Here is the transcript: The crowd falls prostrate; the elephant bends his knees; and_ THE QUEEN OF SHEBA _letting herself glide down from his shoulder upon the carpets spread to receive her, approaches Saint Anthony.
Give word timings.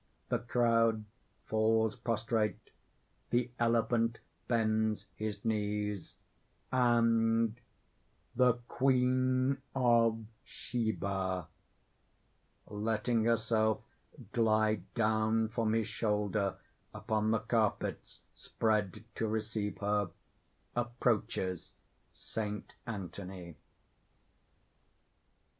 The 0.29 0.39
crowd 0.39 1.05
falls 1.45 1.95
prostrate; 1.95 2.71
the 3.29 3.51
elephant 3.59 4.17
bends 4.47 5.05
his 5.13 5.45
knees; 5.45 6.15
and_ 6.73 7.53
THE 8.35 8.53
QUEEN 8.67 9.61
OF 9.75 10.25
SHEBA 10.43 11.45
_letting 12.67 13.25
herself 13.25 13.83
glide 14.31 14.91
down 14.95 15.49
from 15.49 15.73
his 15.73 15.87
shoulder 15.87 16.55
upon 16.95 17.29
the 17.29 17.39
carpets 17.41 18.21
spread 18.33 19.03
to 19.13 19.27
receive 19.27 19.77
her, 19.81 20.09
approaches 20.75 21.75
Saint 22.11 22.73
Anthony. 22.87 23.55